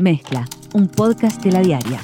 [0.00, 2.00] Mezcla, un podcast de la diaria.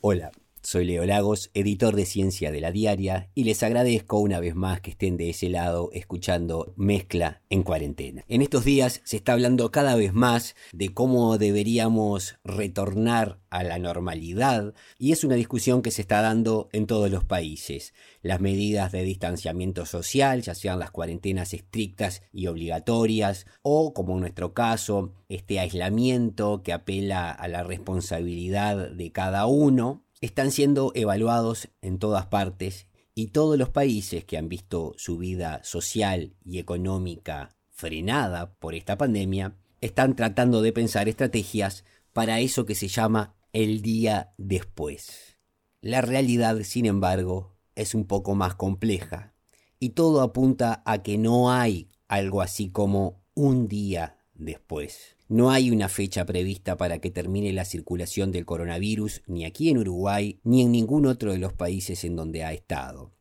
[0.00, 0.30] Hola,
[0.64, 4.80] soy Leo Lagos, editor de Ciencia de la Diaria, y les agradezco una vez más
[4.80, 8.24] que estén de ese lado escuchando Mezcla en cuarentena.
[8.28, 13.78] En estos días se está hablando cada vez más de cómo deberíamos retornar a la
[13.78, 17.92] normalidad, y es una discusión que se está dando en todos los países.
[18.22, 24.20] Las medidas de distanciamiento social, ya sean las cuarentenas estrictas y obligatorias, o como en
[24.20, 31.68] nuestro caso, este aislamiento que apela a la responsabilidad de cada uno, están siendo evaluados
[31.82, 37.54] en todas partes y todos los países que han visto su vida social y económica
[37.68, 43.82] frenada por esta pandemia están tratando de pensar estrategias para eso que se llama el
[43.82, 45.36] día después.
[45.82, 49.34] La realidad, sin embargo, es un poco más compleja
[49.78, 55.16] y todo apunta a que no hay algo así como un día después.
[55.28, 59.78] No hay una fecha prevista para que termine la circulación del coronavirus ni aquí en
[59.78, 63.12] Uruguay ni en ningún otro de los países en donde ha estado.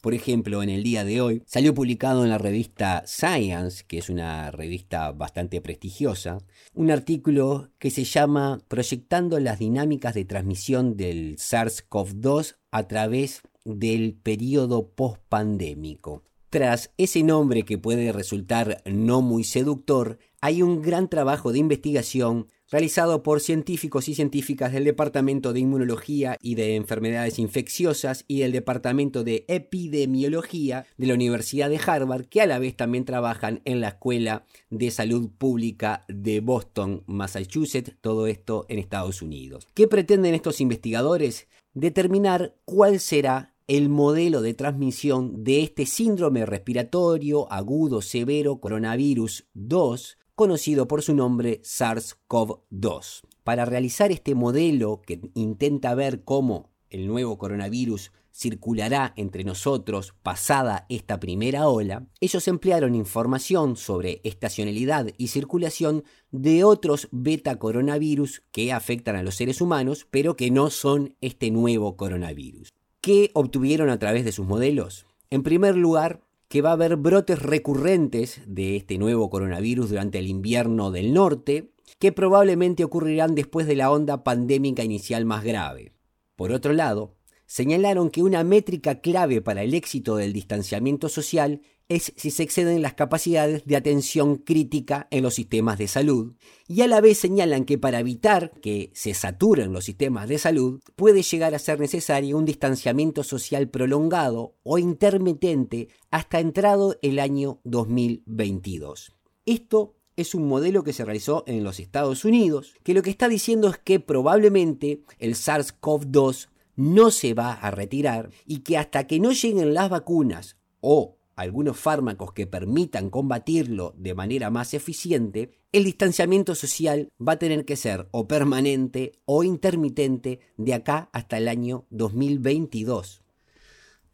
[0.00, 4.08] Por ejemplo, en el día de hoy salió publicado en la revista Science, que es
[4.08, 6.38] una revista bastante prestigiosa,
[6.72, 14.14] un artículo que se llama Proyectando las dinámicas de transmisión del SARS-CoV-2 a través del
[14.14, 16.22] periodo post-pandémico.
[16.48, 22.48] Tras ese nombre que puede resultar no muy seductor, hay un gran trabajo de investigación
[22.70, 28.52] realizado por científicos y científicas del Departamento de Inmunología y de Enfermedades Infecciosas y del
[28.52, 33.80] Departamento de Epidemiología de la Universidad de Harvard, que a la vez también trabajan en
[33.80, 39.66] la Escuela de Salud Pública de Boston, Massachusetts, todo esto en Estados Unidos.
[39.74, 41.48] ¿Qué pretenden estos investigadores?
[41.72, 50.18] Determinar cuál será el modelo de transmisión de este síndrome respiratorio agudo severo coronavirus 2
[50.38, 53.22] conocido por su nombre SARS-CoV-2.
[53.42, 60.86] Para realizar este modelo que intenta ver cómo el nuevo coronavirus circulará entre nosotros pasada
[60.90, 68.72] esta primera ola, ellos emplearon información sobre estacionalidad y circulación de otros beta coronavirus que
[68.72, 72.72] afectan a los seres humanos, pero que no son este nuevo coronavirus.
[73.00, 75.04] ¿Qué obtuvieron a través de sus modelos?
[75.30, 80.26] En primer lugar, que va a haber brotes recurrentes de este nuevo coronavirus durante el
[80.26, 85.92] invierno del norte, que probablemente ocurrirán después de la onda pandémica inicial más grave.
[86.36, 87.16] Por otro lado,
[87.46, 92.82] señalaron que una métrica clave para el éxito del distanciamiento social es si se exceden
[92.82, 96.34] las capacidades de atención crítica en los sistemas de salud,
[96.66, 100.80] y a la vez señalan que para evitar que se saturen los sistemas de salud,
[100.96, 107.60] puede llegar a ser necesario un distanciamiento social prolongado o intermitente hasta entrado el año
[107.64, 109.14] 2022.
[109.46, 113.28] Esto es un modelo que se realizó en los Estados Unidos, que lo que está
[113.28, 119.20] diciendo es que probablemente el SARS-CoV-2 no se va a retirar y que hasta que
[119.20, 125.84] no lleguen las vacunas o algunos fármacos que permitan combatirlo de manera más eficiente, el
[125.84, 131.46] distanciamiento social va a tener que ser o permanente o intermitente de acá hasta el
[131.46, 133.22] año 2022.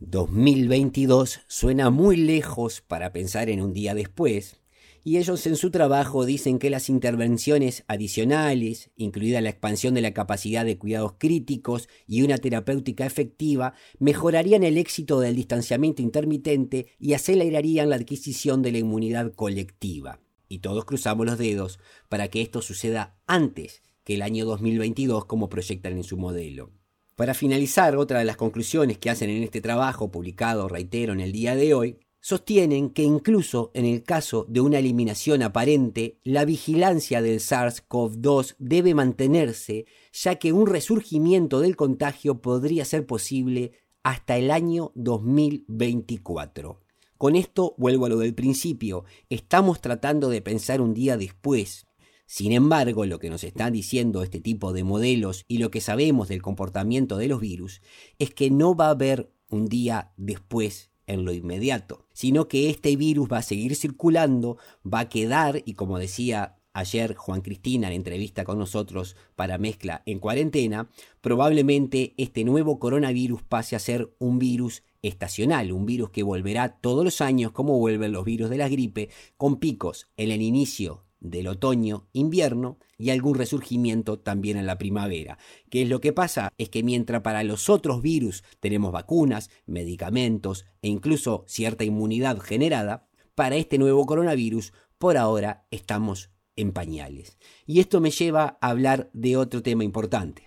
[0.01, 4.61] 2022 suena muy lejos para pensar en un día después,
[5.05, 10.15] y ellos en su trabajo dicen que las intervenciones adicionales, incluida la expansión de la
[10.15, 17.13] capacidad de cuidados críticos y una terapéutica efectiva, mejorarían el éxito del distanciamiento intermitente y
[17.13, 20.21] acelerarían la adquisición de la inmunidad colectiva.
[20.49, 21.79] Y todos cruzamos los dedos
[22.09, 26.73] para que esto suceda antes que el año 2022 como proyectan en su modelo.
[27.15, 31.31] Para finalizar, otra de las conclusiones que hacen en este trabajo, publicado, reitero, en el
[31.31, 37.21] día de hoy, sostienen que incluso en el caso de una eliminación aparente, la vigilancia
[37.21, 44.51] del SARS-CoV-2 debe mantenerse, ya que un resurgimiento del contagio podría ser posible hasta el
[44.51, 46.81] año 2024.
[47.19, 51.87] Con esto vuelvo a lo del principio, estamos tratando de pensar un día después.
[52.25, 56.29] Sin embargo, lo que nos están diciendo este tipo de modelos y lo que sabemos
[56.29, 57.83] del comportamiento de los virus
[58.19, 62.97] es que no va a haber un día después en lo inmediato, sino que este
[62.97, 67.95] virus va a seguir circulando, va a quedar, y como decía ayer Juan Cristina en
[67.95, 70.91] entrevista con nosotros para mezcla en cuarentena,
[71.21, 77.05] probablemente este nuevo coronavirus pase a ser un virus estacional, un virus que volverá todos
[77.05, 81.49] los años como vuelven los virus de la gripe, con picos en el inicio del
[81.49, 85.39] otoño, invierno y algún resurgimiento también en la primavera.
[85.71, 86.53] ¿Qué es lo que pasa?
[86.59, 93.09] Es que mientras para los otros virus tenemos vacunas, medicamentos e incluso cierta inmunidad generada,
[93.35, 97.37] para este nuevo coronavirus por ahora estamos en pañales.
[97.67, 100.45] Y esto me lleva a hablar de otro tema importante.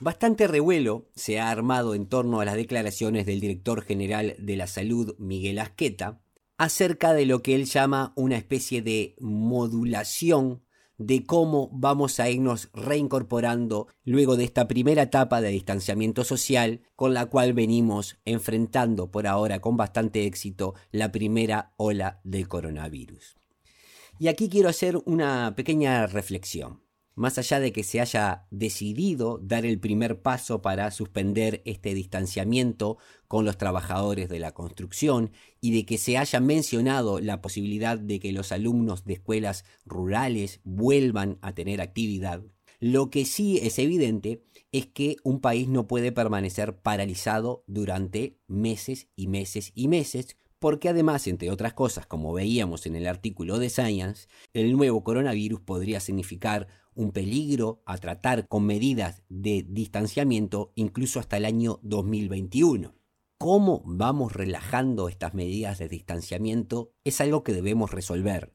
[0.00, 4.66] Bastante revuelo se ha armado en torno a las declaraciones del director general de la
[4.66, 6.20] salud, Miguel Asqueta,
[6.58, 10.62] acerca de lo que él llama una especie de modulación
[10.98, 17.14] de cómo vamos a irnos reincorporando luego de esta primera etapa de distanciamiento social con
[17.14, 23.36] la cual venimos enfrentando por ahora con bastante éxito la primera ola del coronavirus.
[24.18, 26.87] Y aquí quiero hacer una pequeña reflexión
[27.18, 32.98] más allá de que se haya decidido dar el primer paso para suspender este distanciamiento
[33.26, 38.20] con los trabajadores de la construcción y de que se haya mencionado la posibilidad de
[38.20, 42.42] que los alumnos de escuelas rurales vuelvan a tener actividad,
[42.80, 49.08] lo que sí es evidente es que un país no puede permanecer paralizado durante meses
[49.16, 53.70] y meses y meses porque además, entre otras cosas, como veíamos en el artículo de
[53.70, 56.66] Science, el nuevo coronavirus podría significar
[56.98, 62.92] un peligro a tratar con medidas de distanciamiento incluso hasta el año 2021.
[63.38, 66.92] ¿Cómo vamos relajando estas medidas de distanciamiento?
[67.04, 68.52] Es algo que debemos resolver.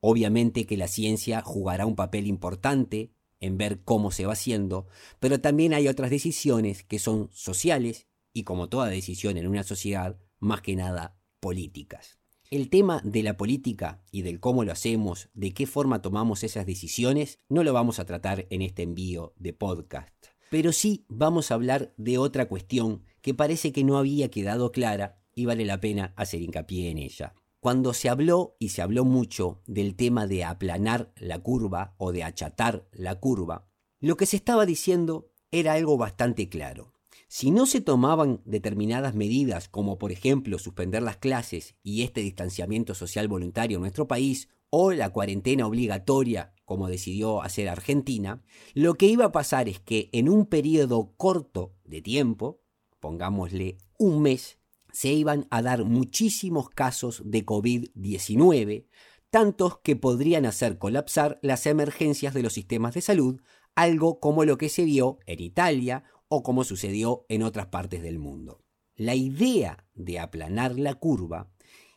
[0.00, 4.86] Obviamente que la ciencia jugará un papel importante en ver cómo se va haciendo,
[5.18, 10.18] pero también hay otras decisiones que son sociales y como toda decisión en una sociedad,
[10.38, 12.18] más que nada políticas.
[12.48, 16.64] El tema de la política y del cómo lo hacemos, de qué forma tomamos esas
[16.64, 20.14] decisiones, no lo vamos a tratar en este envío de podcast.
[20.48, 25.20] Pero sí vamos a hablar de otra cuestión que parece que no había quedado clara
[25.34, 27.34] y vale la pena hacer hincapié en ella.
[27.58, 32.22] Cuando se habló y se habló mucho del tema de aplanar la curva o de
[32.22, 33.66] achatar la curva,
[33.98, 36.92] lo que se estaba diciendo era algo bastante claro.
[37.28, 42.94] Si no se tomaban determinadas medidas, como por ejemplo suspender las clases y este distanciamiento
[42.94, 48.42] social voluntario en nuestro país, o la cuarentena obligatoria, como decidió hacer Argentina,
[48.74, 52.60] lo que iba a pasar es que en un periodo corto de tiempo,
[53.00, 54.58] pongámosle un mes,
[54.92, 58.86] se iban a dar muchísimos casos de COVID-19,
[59.30, 63.40] tantos que podrían hacer colapsar las emergencias de los sistemas de salud,
[63.74, 66.04] algo como lo que se vio en Italia
[66.36, 68.62] o como sucedió en otras partes del mundo.
[68.94, 71.50] La idea de aplanar la curva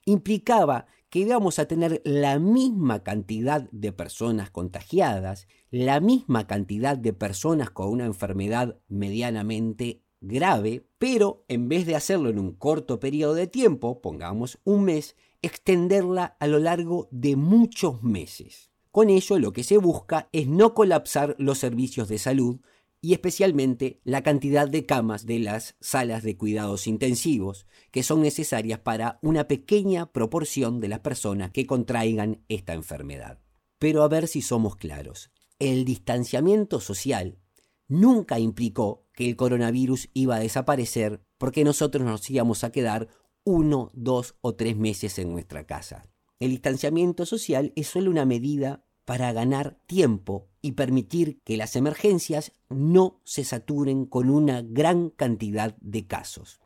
[0.06, 7.14] implicaba que íbamos a tener la misma cantidad de personas contagiadas, la misma cantidad de
[7.14, 13.34] personas con una enfermedad medianamente grave, pero en vez de hacerlo en un corto periodo
[13.34, 18.70] de tiempo, pongamos un mes, extenderla a lo largo de muchos meses.
[18.92, 22.60] Con ello lo que se busca es no colapsar los servicios de salud
[23.02, 28.80] y especialmente la cantidad de camas de las salas de cuidados intensivos que son necesarias
[28.80, 33.40] para una pequeña proporción de las personas que contraigan esta enfermedad.
[33.78, 37.40] Pero a ver si somos claros, el distanciamiento social
[37.88, 43.08] nunca implicó que el coronavirus iba a desaparecer porque nosotros nos íbamos a quedar
[43.46, 46.08] uno, dos o tres meses en nuestra casa.
[46.40, 52.52] El distanciamiento social es solo una medida para ganar tiempo y permitir que las emergencias
[52.70, 56.60] no se saturen con una gran cantidad de casos.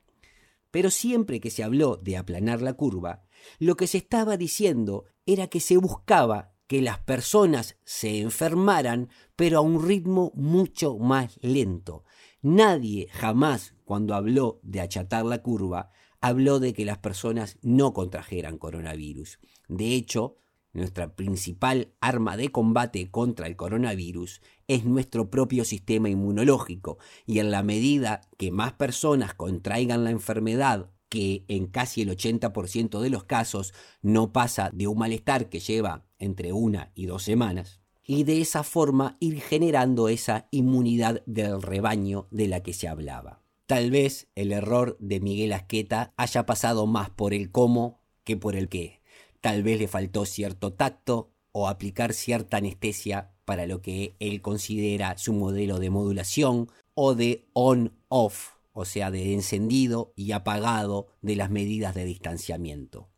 [0.71, 3.23] Pero siempre que se habló de aplanar la curva,
[3.59, 9.59] lo que se estaba diciendo era que se buscaba que las personas se enfermaran, pero
[9.59, 12.03] a un ritmo mucho más lento.
[12.41, 18.57] Nadie jamás, cuando habló de achatar la curva, habló de que las personas no contrajeran
[18.57, 19.39] coronavirus.
[19.67, 20.37] De hecho,
[20.73, 27.51] nuestra principal arma de combate contra el coronavirus es nuestro propio sistema inmunológico y en
[27.51, 33.23] la medida que más personas contraigan la enfermedad, que en casi el 80% de los
[33.23, 38.41] casos no pasa de un malestar que lleva entre una y dos semanas, y de
[38.41, 43.43] esa forma ir generando esa inmunidad del rebaño de la que se hablaba.
[43.67, 48.55] Tal vez el error de Miguel Asqueta haya pasado más por el cómo que por
[48.55, 49.02] el qué.
[49.43, 55.17] Tal vez le faltó cierto tacto o aplicar cierta anestesia para lo que él considera
[55.17, 61.49] su modelo de modulación o de on-off, o sea, de encendido y apagado de las
[61.49, 63.09] medidas de distanciamiento.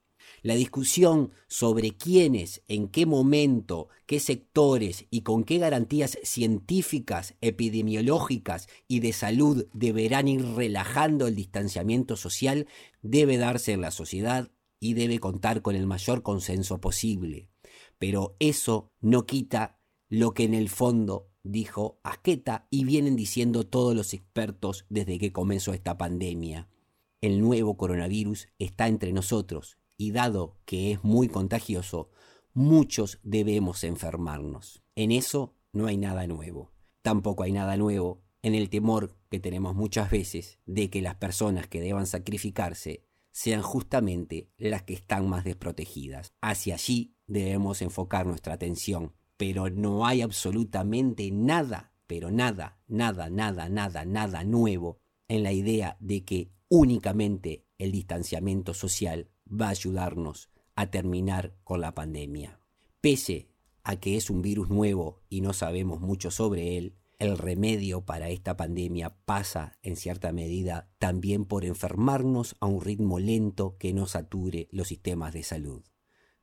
[0.42, 8.68] La discusión sobre quiénes, en qué momento, qué sectores y con qué garantías científicas, epidemiológicas
[8.88, 12.66] y de salud deberán ir relajando el distanciamiento social
[13.04, 17.50] debe darse en la sociedad y debe contar con el mayor consenso posible.
[17.98, 19.80] Pero eso no quita
[20.10, 25.32] lo que en el fondo dijo Asqueta y vienen diciendo todos los expertos desde que
[25.32, 26.70] comenzó esta pandemia.
[27.22, 32.10] El nuevo coronavirus está entre nosotros y dado que es muy contagioso,
[32.54, 34.84] muchos debemos enfermarnos.
[34.96, 36.72] En eso no hay nada nuevo.
[37.02, 41.68] Tampoco hay nada nuevo en el temor que tenemos muchas veces de que las personas
[41.68, 43.06] que deban sacrificarse
[43.36, 46.34] sean justamente las que están más desprotegidas.
[46.40, 53.68] Hacia allí debemos enfocar nuestra atención, pero no hay absolutamente nada, pero nada, nada, nada,
[53.68, 60.50] nada, nada nuevo en la idea de que únicamente el distanciamiento social va a ayudarnos
[60.76, 62.62] a terminar con la pandemia.
[63.02, 63.50] Pese
[63.84, 68.30] a que es un virus nuevo y no sabemos mucho sobre él, el remedio para
[68.30, 74.06] esta pandemia pasa, en cierta medida, también por enfermarnos a un ritmo lento que no
[74.06, 75.84] sature los sistemas de salud.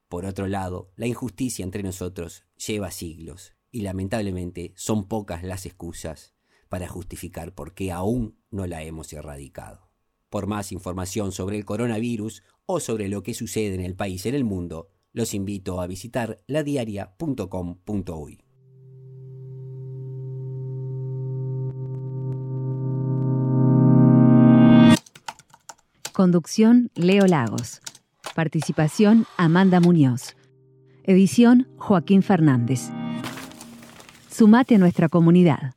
[0.08, 6.34] Por otro lado, la injusticia entre nosotros lleva siglos y lamentablemente son pocas las excusas
[6.68, 9.90] para justificar por qué aún no la hemos erradicado.
[10.28, 14.30] Por más información sobre el coronavirus o sobre lo que sucede en el país y
[14.30, 18.51] en el mundo, los invito a visitar ladiaria.com.uy.
[26.12, 27.80] Conducción Leo Lagos.
[28.34, 30.36] Participación Amanda Muñoz.
[31.04, 32.90] Edición Joaquín Fernández.
[34.30, 35.72] Sumate a nuestra comunidad.